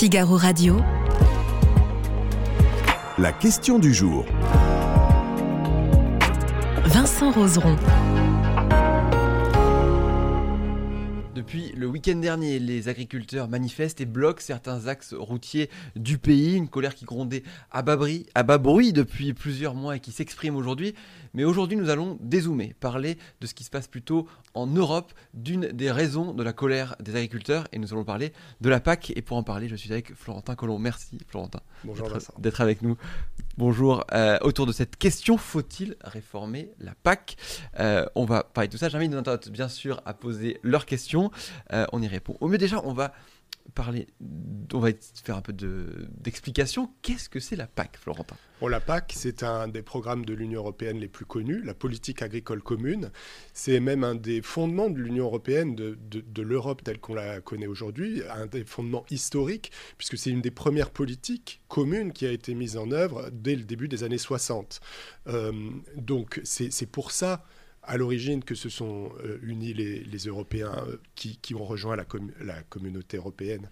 [0.00, 0.80] Figaro Radio.
[3.18, 4.24] La question du jour.
[6.86, 7.76] Vincent Roseron.
[11.34, 16.56] Depuis le week-end dernier, les agriculteurs manifestent et bloquent certains axes routiers du pays.
[16.56, 20.10] Une colère qui grondait à bas, bruit, à bas bruit depuis plusieurs mois et qui
[20.10, 20.92] s'exprime aujourd'hui.
[21.32, 25.68] Mais aujourd'hui, nous allons dézoomer, parler de ce qui se passe plutôt en Europe, d'une
[25.68, 27.68] des raisons de la colère des agriculteurs.
[27.72, 29.12] Et nous allons parler de la PAC.
[29.14, 30.80] Et pour en parler, je suis avec Florentin Collomb.
[30.80, 31.60] Merci, Florentin,
[32.38, 32.96] d'être avec nous.
[33.60, 34.06] Bonjour.
[34.14, 37.36] Euh, autour de cette question, faut-il réformer la PAC
[37.78, 38.88] euh, On va parler de tout ça.
[38.88, 41.30] J'invite nos internautes, bien sûr, à poser leurs questions.
[41.74, 42.38] Euh, on y répond.
[42.40, 43.12] Au mieux, déjà, on va
[43.74, 44.06] parler,
[44.72, 44.90] on va
[45.24, 46.90] faire un peu d'explication.
[47.02, 48.36] Qu'est-ce que c'est la PAC, Florentin?
[48.68, 52.62] La PAC, c'est un des programmes de l'Union européenne les plus connus, la politique agricole
[52.62, 53.10] commune.
[53.54, 57.66] C'est même un des fondements de l'Union européenne, de, de, l'Europe telle qu'on la connaît
[57.66, 62.54] aujourd'hui, un des fondements historiques, puisque c'est une des premières politiques communes qui a été
[62.54, 64.80] mise en œuvre dès le début des années 60.
[65.28, 65.52] Euh,
[65.96, 67.44] donc c'est pour ça
[67.82, 72.04] à l'origine que se sont euh, unis les, Européens euh, qui, ont rejoint la,
[72.40, 73.68] la, communauté européenne,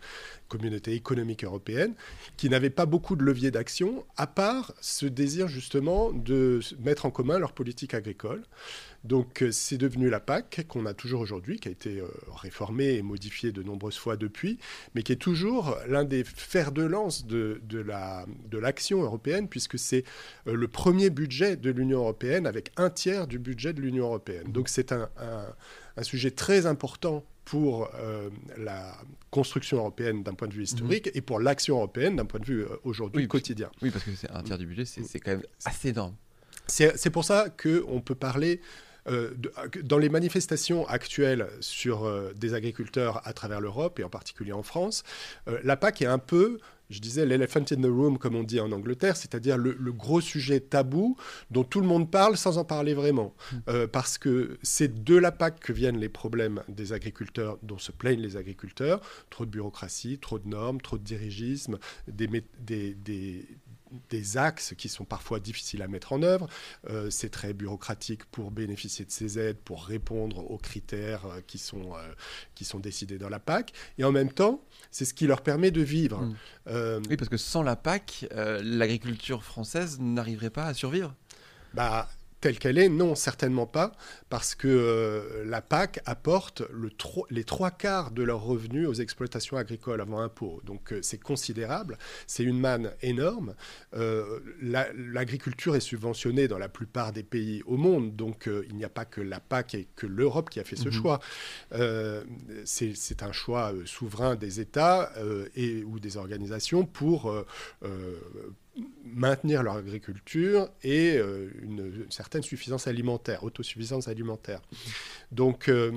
[0.48, 1.95] communauté économique européenne,
[2.37, 7.11] qui n'avaient pas beaucoup de leviers d'action, à part ce désir justement de mettre en
[7.11, 8.42] commun leur politique agricole.
[9.09, 12.06] Donc euh, c'est devenu la PAC qu'on a toujours aujourd'hui, qui a été euh,
[12.37, 14.59] réformée et modifiée de nombreuses fois depuis,
[14.95, 20.05] mais qui est toujours l'un des fers de lance de, de l'action européenne, puisque c'est
[20.47, 24.53] euh, le premier budget de l'Union européenne avec un tiers du budget de l'Union européenne.
[24.53, 25.09] Donc c'est un,
[25.97, 27.91] un, sujet très important pour
[28.59, 28.95] la
[29.31, 31.12] construction européenne d'un point de vue historique mhm.
[31.15, 33.70] et pour l'action européenne d'un point de vue aujourd'hui quotidien.
[33.83, 36.15] Oui, parce que c'est un tiers du budget, c'est quand même assez énorme.
[36.69, 38.61] C'est pour ça qu'on peut parler
[39.09, 39.31] euh,
[39.83, 44.62] dans les manifestations actuelles sur euh, des agriculteurs à travers l'Europe et en particulier en
[44.62, 45.03] France,
[45.48, 46.59] euh, la PAC est un peu
[46.91, 50.59] je disais l'elephant in the room, comme on dit en Angleterre, c'est-à-dire le, gros sujet
[50.59, 51.19] tabou
[51.50, 53.34] dont tout le monde parle sans en parler vraiment.
[53.53, 53.87] Hmm.
[53.93, 58.22] parce que c'est de la PAC que viennent les problèmes des agriculteurs, dont se plaignent
[58.22, 59.03] les agriculteurs.
[59.28, 61.78] Trop de bureaucratie, trop de normes, trop de dirigisme,
[62.11, 62.27] des,
[62.59, 63.47] des, des,
[64.10, 66.49] des axes qui sont parfois difficiles à mettre en œuvre.
[66.88, 71.59] Euh, c'est très bureaucratique pour bénéficier de ces aides, pour répondre aux critères euh, qui
[71.59, 72.12] sont, euh,
[72.54, 73.72] qui sont décidés dans la PAC.
[73.99, 76.21] Et en même temps, c'est ce qui leur permet de vivre.
[76.21, 77.03] Mmh.
[77.09, 81.15] oui, parce que sans la PAC, l'agriculture française n'arriverait pas à survivre.
[81.75, 82.09] Bah,
[82.41, 83.93] telle qu'elle est, non, certainement pas,
[84.28, 86.91] parce que euh, la PAC apporte le
[87.31, 90.60] les trois quarts de leurs revenus aux exploitations agricoles avant impôt.
[90.65, 93.54] Donc euh, c'est considérable, c'est une manne énorme.
[93.94, 98.88] Euh, l'agriculture est subventionnée dans la plupart des pays au monde, donc il n'y a
[98.88, 100.93] pas que la PAC et que l'Europe qui a fait ce mhm.
[100.93, 101.20] choix.
[102.65, 105.12] c'est un choix souverain des États
[105.55, 107.32] et, ou des organisations pour
[109.05, 114.61] maintenir leur agriculture et euh, une, certaine suffisance alimentaire, autosuffisance alimentaire.
[115.33, 115.93] Donc, euh,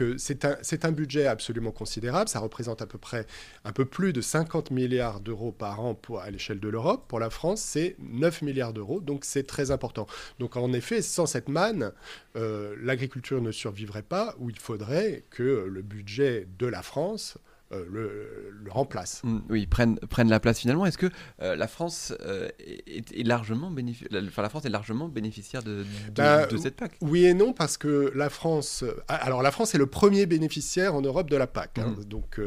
[0.00, 2.28] euh, c'est un, budget absolument considérable.
[2.28, 3.26] Ça représente à peu près
[3.64, 7.04] un peu plus de 50 milliards d'euros par an à l'échelle de l'Europe.
[7.08, 9.00] Pour la France, c'est 9 milliards d'euros.
[9.00, 10.06] Donc c'est très important.
[10.38, 11.92] Donc en effet, sans cette manne,
[12.34, 17.38] l'agriculture ne survivrait pas, ou il faudrait que le budget de la France
[17.72, 19.20] euh, le, le, remplace.
[19.22, 20.86] Mm, oui, prennent, prennent la place finalement.
[20.86, 21.08] Est-ce que
[21.40, 26.48] euh, la France euh, est, largement enfin, la France est largement bénéficiaire de, de, bah,
[26.60, 26.96] cette PAC?
[27.00, 31.00] Oui et non, parce que la France, alors la France est le premier bénéficiaire en
[31.00, 31.78] Europe de la PAC.
[31.78, 31.94] Hein.
[31.96, 32.04] Mm.
[32.06, 32.40] donc,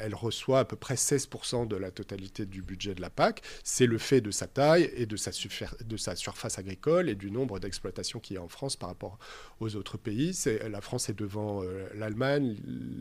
[0.00, 3.42] elle reçoit à peu près 16% de la totalité du budget de la PAC.
[3.64, 5.32] C'est le fait de sa taille et de sa,
[5.84, 9.18] de sa surface agricole et du nombre d'exploitations qu'il y a en France par rapport
[9.58, 10.38] aux autres pays.
[10.70, 11.62] La France est devant
[11.94, 12.56] l'Allemagne,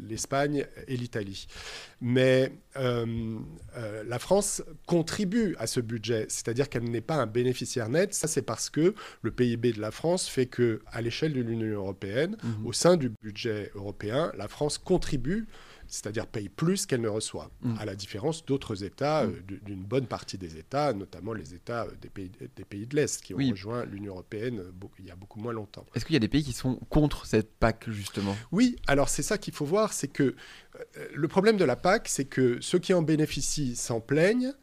[0.07, 1.10] l'Espagne et l'Italie
[2.01, 3.37] mais euh,
[3.77, 8.13] euh, la France contribue à ce budget, c'est-à-dire qu'elle n'est pas un bénéficiaire net.
[8.13, 11.75] Ça, c'est parce que le PIB de la France fait que, à l'échelle de l'Union
[11.75, 12.65] européenne, mhm.
[12.65, 15.47] au sein du budget européen, la France contribue
[15.91, 17.75] c'est-à-dire paye plus qu'elle ne reçoit, mm.
[17.77, 19.29] à la différence d'autres États, mm.
[19.51, 22.95] euh, d'une bonne partie des États, notamment les États euh, des pays, des pays de
[22.95, 25.85] l'Est, qui ont rejoint l'Union européenne euh, il y a beaucoup moins longtemps.
[25.93, 28.37] Est-ce qu'il y a des pays qui sont contre cette PAC, justement?
[28.53, 30.33] Oui, alors c'est ça qu'il faut voir, c'est que
[31.13, 34.53] le problème de la PAC, c'est que ceux qui en bénéficient s'en plaignent,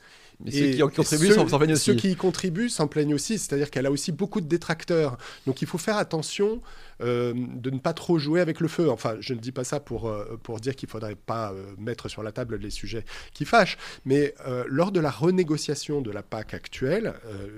[0.40, 1.84] mais ceux qui contribuent s'en plaignent aussi.
[1.84, 5.19] Ceux qui y contribuent s'en plaignent aussi, c'est-à-dire qu'elle a aussi beaucoup de détracteurs.
[5.46, 6.62] Donc il faut faire attention
[7.00, 8.90] de ne pas trop jouer avec le feu.
[8.90, 10.12] Enfin, je ne dis pas ça pour,
[10.42, 14.34] pour dire qu'il ne faudrait pas mettre sur la table les sujets qui fâchent, mais
[14.66, 17.14] lors de la renégociation de la PAC actuelle,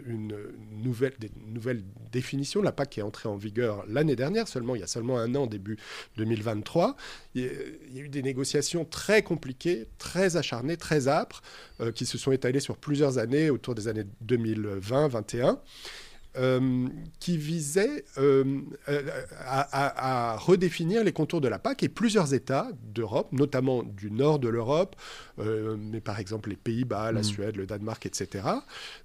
[0.06, 0.36] une
[0.72, 1.82] nouvelle, des nouvelles
[2.12, 5.18] définitions, la PAC qui est entrée en vigueur l'année dernière, seulement il y a seulement
[5.18, 5.78] un an, début
[6.16, 6.96] 2023,
[7.34, 7.42] il
[7.92, 11.42] y a eu des négociations très compliquées, très acharnées, très âpres,
[11.94, 15.58] qui se sont étalées sur plusieurs années, autour des années 2020-2021.
[16.36, 16.86] Euh,
[17.18, 18.60] qui visait euh,
[19.44, 24.48] à, redéfinir les contours de la PAC et plusieurs États d'Europe, notamment du nord de
[24.48, 24.94] l'Europe,
[25.40, 27.24] euh, mais par exemple les Pays-Bas, la mm.
[27.24, 28.44] Suède, le Danemark, etc.,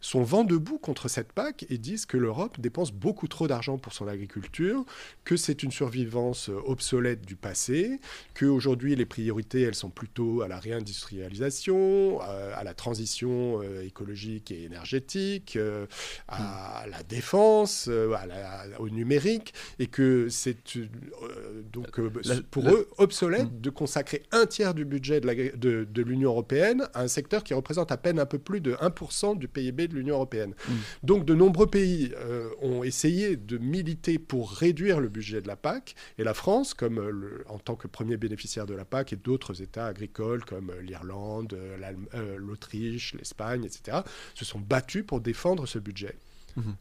[0.01, 3.93] sont vent debout contre cette PAC et disent que l'Europe dépense beaucoup trop d'argent pour
[3.93, 4.85] son agriculture,
[5.23, 7.99] que c'est une survivance obsolète du passé,
[8.35, 15.57] qu'aujourd'hui les priorités, elles sont plutôt à la réindustrialisation, à, la transition écologique et énergétique,
[16.27, 16.91] à mm.
[16.91, 18.13] la défense, euh,
[18.79, 22.11] au numérique, et que c'est euh, donc euh,
[22.51, 23.61] pour eux obsolète mm.
[23.61, 27.97] de consacrer un tiers du budget de, l'Union européenne à un secteur qui représente à
[27.97, 30.53] peine un peu plus de 1% du PIB de l'Union européenne.
[30.67, 30.73] Mm.
[31.03, 32.11] Donc de nombreux pays
[32.61, 36.99] ont essayé de militer pour réduire le budget de la PAC, et la France, comme
[37.47, 41.57] en tant que premier bénéficiaire de la PAC, et d'autres États agricoles comme l'Irlande,
[42.37, 43.99] l'Autriche, l'Espagne, etc.,
[44.33, 46.15] se sont battus pour défendre ce budget.
[46.55, 46.75] Mhm.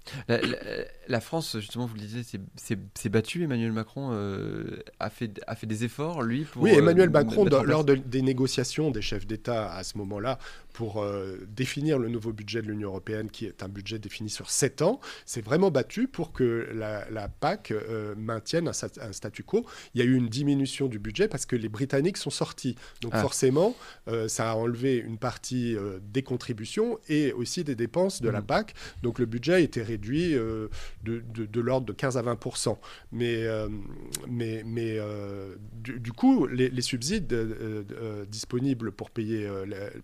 [1.09, 2.23] La, France, justement, vous le disiez,
[2.57, 3.43] s'est battue.
[3.43, 6.63] Emmanuel Macron euh, a, fait, a fait des efforts, lui, pour.
[6.63, 10.39] Oui, Emmanuel euh, Macron, lors des négociations des chefs d'État à ce moment-là,
[10.73, 14.51] pour euh, définir le nouveau budget de l'Union européenne, qui est un budget défini sur
[14.51, 17.73] 7 ans, s'est vraiment battu pour que la, PAC
[18.17, 19.67] maintienne un, statu quo.
[19.95, 22.77] Il y a eu une diminution du budget parce que les Britanniques sont sortis.
[23.01, 23.21] Donc, ah.
[23.21, 23.75] forcément,
[24.29, 28.47] ça a enlevé une partie des contributions et aussi des dépenses de la mhm.
[28.47, 28.75] PAC.
[29.03, 30.69] Donc, le budget été réduit euh,
[31.03, 32.39] de, de, l'ordre de 15 à 20
[33.13, 33.69] Mais, euh,
[34.29, 37.35] mais, mais euh, du, coup, les, subsides
[38.29, 39.49] disponibles pour payer,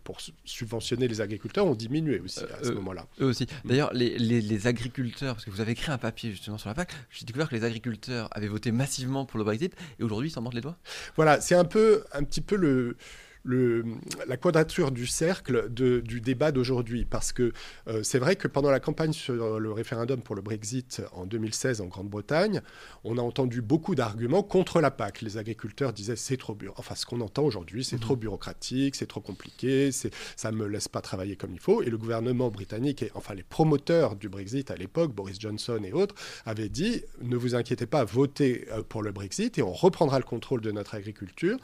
[0.05, 3.07] pour subventionner les agriculteurs ont diminué aussi à ce moment-là.
[3.21, 3.45] Eux aussi.
[3.65, 3.69] Mm.
[3.69, 6.93] D'ailleurs, les, les, agriculteurs, parce que vous avez écrit un papier justement sur la PAC,
[7.11, 10.43] j'ai découvert que les agriculteurs avaient voté massivement pour le Brexit et aujourd'hui ils s'en
[10.43, 10.77] mordent les doigts.
[11.17, 12.97] Voilà, c'est un peu, un petit peu le
[13.43, 13.85] le,
[14.27, 17.05] la quadrature du cercle du débat d'aujourd'hui.
[17.05, 17.53] Parce que
[17.89, 21.81] euh, c'est vrai que pendant la campagne sur le référendum pour le Brexit en 2016
[21.81, 22.63] en Grande-Bretagne,
[23.05, 25.23] on a entendu beaucoup d'arguments contre la PAC.
[25.23, 26.57] Les agriculteurs disaient c'est trop.
[26.77, 28.03] Enfin, ce qu'on entend aujourd'hui, c'est mhm.
[28.03, 31.83] trop bureaucratique, c'est trop compliqué, ça ne me laisse pas travailler comme il faut.
[31.83, 35.93] Et le gouvernement britannique, et enfin les promoteurs du Brexit à l'époque, Boris Johnson et
[35.93, 36.15] autres,
[36.45, 40.25] avaient dit ne vous inquiétez pas, votez euh, pour le Brexit et on reprendra le
[40.25, 41.59] contrôle de notre agriculture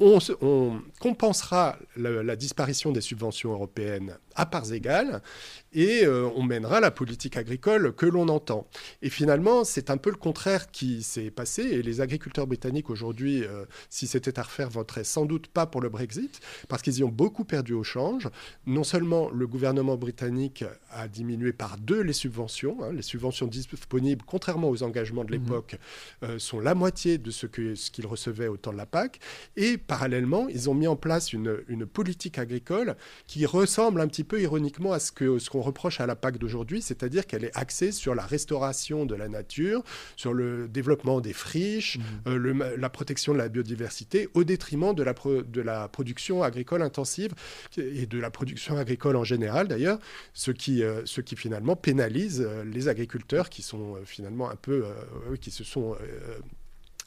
[0.00, 5.22] on, compensera la, disparition des subventions européennes à parts égales
[5.72, 8.68] et euh, on mènera la politique agricole que l'on entend.
[9.02, 13.42] Et finalement, c'est un peu le contraire qui s'est passé et les agriculteurs britanniques aujourd'hui,
[13.44, 17.04] euh, si c'était à refaire, voteraient sans doute pas pour le Brexit parce qu'ils y
[17.04, 18.28] ont beaucoup perdu au change.
[18.66, 24.24] Non seulement le gouvernement britannique a diminué par deux les subventions, hein, les subventions disponibles,
[24.26, 25.78] contrairement aux engagements de mmh l'époque,
[26.22, 29.20] euh, sont la moitié de ce qu'ils ce recevaient au temps de la PAC
[29.56, 32.94] et parallèlement, ils ont mis en place une, une politique agricole
[33.26, 36.38] qui ressemble un petit peu ironiquement à ce qu'on ce qu'on reproche à la PAC
[36.38, 39.82] d'aujourd'hui, c'est-à-dire qu'elle est axée sur la restauration de la nature,
[40.16, 42.02] sur le développement des friches, mmh.
[42.28, 46.82] euh, le, la protection de la biodiversité, au détriment de la, de la production agricole
[46.82, 47.32] intensive
[47.78, 49.98] et de la production agricole en général d'ailleurs,
[50.34, 54.84] ce qui, euh, ce qui finalement pénalise euh, les agriculteurs qui sont finalement un peu,
[55.40, 55.96] qui se sont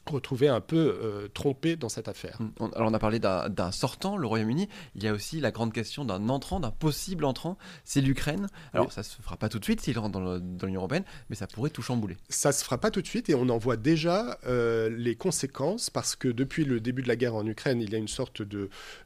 [0.06, 2.40] retrouvé un peu euh, trompé dans cette affaire.
[2.40, 2.68] Mm.
[2.74, 4.68] Alors on a parlé d'un sortant, le Royaume-Uni.
[4.94, 8.48] Il y a aussi la grande question d'un entrant, d'un possible entrant, c'est l'Ukraine.
[8.72, 11.36] Alors ça ça se fera pas tout de suite s'il rentre dans l'Union européenne, mais
[11.36, 12.16] ça pourrait tout chambouler.
[12.28, 15.90] Ça se fera pas tout de suite et on en voit déjà euh, les conséquences
[15.90, 18.42] parce que depuis le début de la guerre en Ukraine, il y a une sorte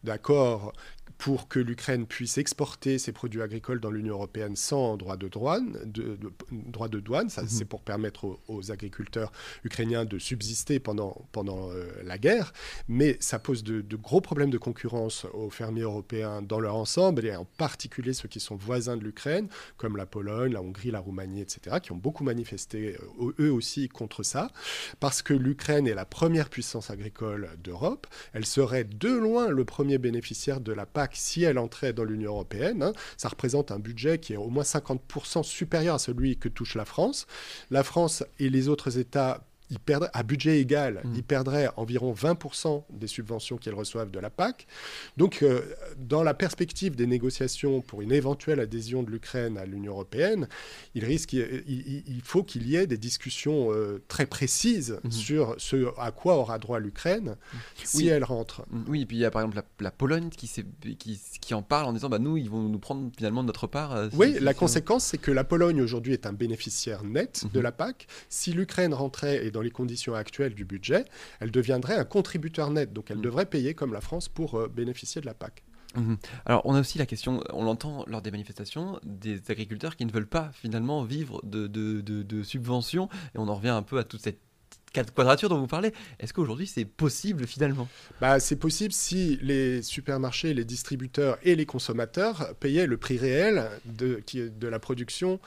[0.05, 0.73] d'accord
[1.19, 5.79] pour que l'Ukraine puisse exporter ses produits agricoles dans l'Union européenne sans droit de douane.
[5.85, 6.19] De,
[6.51, 7.49] droit de douane, ça, mhm.
[7.49, 9.33] c'est pour permettre aux, agriculteurs
[9.65, 12.53] ukrainiens de subsister pendant, pendant euh, la guerre.
[12.89, 17.35] Mais ça pose de, gros problèmes de concurrence aux fermiers européens dans leur ensemble, et
[17.35, 21.41] en particulier ceux qui sont voisins de l'Ukraine, comme la Pologne, la Hongrie, la Roumanie,
[21.41, 24.51] etc., qui ont beaucoup manifesté euh, eux aussi contre ça,
[25.01, 28.07] parce que l'Ukraine est la première puissance agricole d'Europe.
[28.33, 32.33] Elle serait de loin le premier bénéficiaire de la PAC si elle entrait dans l'Union
[32.33, 32.83] européenne.
[32.83, 36.75] Hein, ça représente un budget qui est au moins 50% supérieur à celui que touche
[36.75, 37.27] la France.
[37.71, 39.79] La France et les autres États ils
[40.13, 41.13] à budget égal, Mm.
[41.17, 44.67] ils perdraient environ 20% des subventions qu'ils reçoivent de la PAC.
[45.17, 45.61] Donc, euh,
[45.99, 50.49] dans la perspective des négociations pour une éventuelle adhésion de l'Ukraine à l'Union européenne,
[50.95, 55.11] il, risque, il, il- il faut qu'il y ait des discussions euh, très précises Mhm.
[55.11, 57.37] sur ce à quoi aura droit l'Ukraine
[57.85, 58.09] si Oui.
[58.09, 58.65] elle rentre.
[58.71, 60.65] Mm, Oui, et puis il y a par exemple la, la Pologne qui, s'est-
[60.99, 63.67] qui, qui en parle en disant bah, nous, ils vont nous prendre finalement de notre
[63.67, 63.95] part.
[63.95, 66.33] euh, si- Oui, si- la si on- conséquence, c'est que la Pologne aujourd'hui est un
[66.33, 67.63] bénéficiaire net de Mhm.
[67.65, 68.07] la PAC.
[68.29, 71.05] Si l'Ukraine rentrait et dans les conditions actuelles du budget,
[71.41, 72.93] elle deviendrait un contributeur net.
[72.93, 73.23] Donc elle Mhm.
[73.25, 75.65] devrait payer comme la France pour euh, bénéficier de la PAC.
[75.97, 76.19] Mhm.
[76.45, 80.13] Alors, on a aussi la question, on l'entend lors des manifestations, des agriculteurs qui ne
[80.13, 83.97] veulent pas finalement vivre de, de- de- de subventions, et on en revient un peu
[83.99, 84.41] à toute cette
[84.97, 85.93] quatre quadrature dont vous parlez.
[86.21, 87.87] Est-ce qu'aujourd'hui c'est possible finalement?
[88.21, 93.69] Bah, c'est possible si les supermarchés, les distributeurs et les consommateurs payaient le prix réel
[93.85, 95.39] de, qui, de la production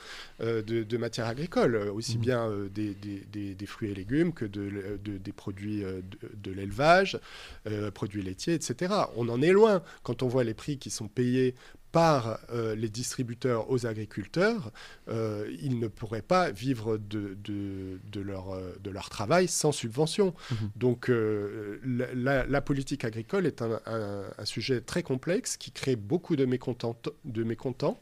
[0.42, 2.22] euh, de, de matières agricoles, aussi Mhm.
[2.22, 5.84] bien euh, des, des- des- des fruits et légumes que de, l- de- des produits
[5.84, 7.20] euh, de, de l'élevage,
[7.68, 8.94] euh, produits laitiers, etc.
[9.16, 11.56] On en est loin quand on voit les prix qui sont payés
[11.92, 14.72] par euh, les distributeurs aux agriculteurs,
[15.08, 19.72] euh, ils ne pourraient pas vivre de, de- de leur, euh, de leur travail sans
[19.72, 20.34] subvention.
[20.52, 20.58] Mhm.
[20.76, 25.72] Donc euh, la, la- la politique agricole est un, un- un sujet très complexe qui
[25.72, 26.96] crée beaucoup de mécontents.
[27.26, 28.00] De mécontents.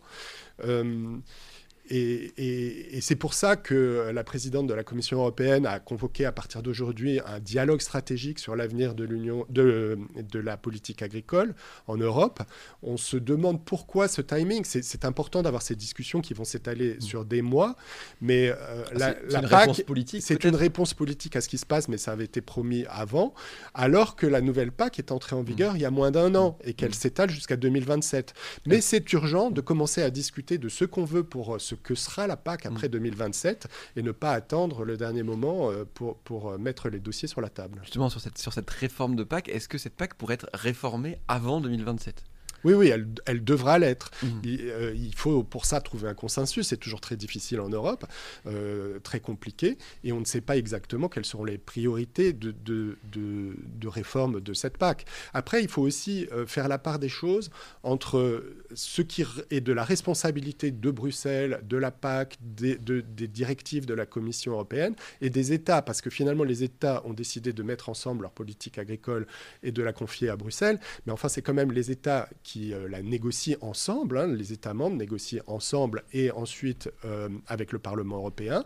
[1.90, 6.26] Et, et- et c'est pour ça que la présidente de la Commission européenne a convoqué
[6.26, 11.56] à partir d'aujourd'hui un dialogue stratégique sur l'avenir de l'Union de, de la politique agricole
[11.88, 12.42] en Europe.
[12.84, 14.64] On se demande pourquoi ce timing.
[14.66, 17.76] C'est important d'avoir ces discussions qui vont s'étaler sur des mois,
[18.22, 19.16] mais euh, la, Mm.
[19.30, 19.86] C'est la une PAC,
[20.22, 23.34] c'est une réponse politique à ce qui se passe, mais ça avait été promis avant,
[23.74, 26.58] alors que la nouvelle PAC est entrée en vigueur il y a moins d'un an
[26.64, 26.94] et qu'elle Mm.
[26.94, 28.34] s'étale jusqu'à 2027.
[28.66, 31.96] Mais c'est urgent de commencer à discuter de ce qu'on veut pour euh, ce que
[31.96, 32.68] sera la PAC Mm.
[32.74, 37.00] après 2027 et ne pas attendre le dernier moment euh, pour, pour euh, mettre les
[37.00, 37.80] dossiers sur la table.
[37.84, 41.20] Justement sur cette, sur cette réforme de PAC, est-ce que cette PAC pourrait être réformée
[41.28, 42.24] avant 2027
[42.64, 44.12] Oui, oui, elle, elle devra l'être.
[44.44, 46.68] Il, euh, il faut pour ça trouver un consensus.
[46.68, 48.06] C'est toujours très difficile en Europe,
[48.48, 52.98] euh, très compliqué, et on ne sait pas exactement quelles seront les priorités de, de,
[53.12, 55.06] de- de réforme de cette PAC.
[55.34, 57.50] Après, il faut aussi euh, faire la part des choses
[57.84, 63.28] entre ce qui est de la responsabilité de Bruxelles, de la PAC, des, de- des
[63.28, 67.54] directives de la Commission européenne et des États, parce que finalement les États ont décidé
[67.54, 69.28] de mettre ensemble leur politique agricole
[69.64, 70.80] et de la confier à Bruxelles.
[71.06, 74.74] Mais enfin, c'est quand même les États qui euh, la négocient ensemble, hein, les États
[74.74, 78.64] membres négocient ensemble et ensuite euh, avec le Parlement européen.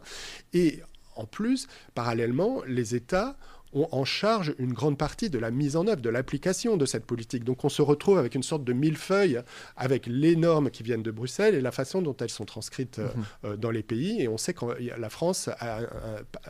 [0.54, 0.80] Et
[1.16, 3.36] en plus, parallèlement, les États
[3.74, 7.06] ont en charge une grande partie de la mise en œuvre, de l'application de cette
[7.06, 7.46] politique.
[7.46, 9.40] Donc on se retrouve avec une sorte de millefeuille
[9.78, 13.08] avec les normes qui viennent de Bruxelles et la façon dont elles sont transcrites euh,
[13.52, 13.56] Mhm.
[13.56, 14.22] dans les pays.
[14.22, 14.66] Et on sait que
[14.98, 15.80] la France a, a-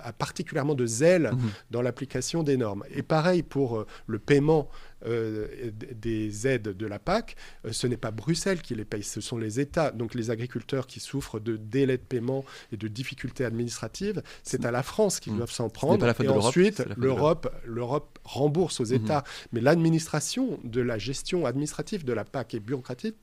[0.04, 1.50] a particulièrement de zèle Mhm.
[1.70, 2.84] dans l'application des normes.
[2.90, 4.68] Et pareil pour le paiement
[5.05, 5.48] euh,
[5.96, 9.38] des aides de la PAC, euh, ce n'est pas Bruxelles qui les paye, ce sont
[9.38, 9.91] les États.
[9.91, 14.72] Donc les agriculteurs qui souffrent de délais de paiement et de difficultés administratives, c'est à
[14.72, 15.38] la France qu'ils Mhm.
[15.39, 16.05] doivent s'en prendre.
[16.22, 19.03] et ensuite, l'Europe, l'Europe rembourse aux Mhm.
[19.05, 19.24] États.
[19.51, 23.15] Mais l'administration de la gestion administrative de la PAC et bureaucratique,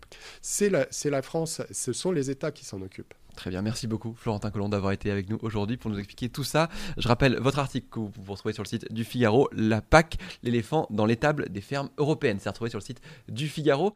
[0.42, 1.60] c'est la, c'est la France.
[1.70, 3.14] Ce sont les États qui s'en occupent.
[3.38, 6.42] Très bien, merci beaucoup Florentin Colomb d'avoir été avec nous aujourd'hui pour nous expliquer tout
[6.42, 6.68] ça.
[6.96, 10.16] Je rappelle votre article que vous pouvez retrouver sur le site du Figaro, La PAC,
[10.42, 12.38] l'éléphant dans l'étable des fermes européennes.
[12.40, 13.86] C'est retrouvé sur le site du Figaro.